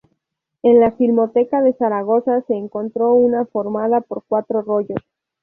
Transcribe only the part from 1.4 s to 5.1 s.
de Zaragoza se encontró una formada por cuatro rollos.